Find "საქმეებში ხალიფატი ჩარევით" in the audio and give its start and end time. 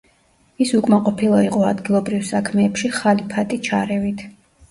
2.31-4.27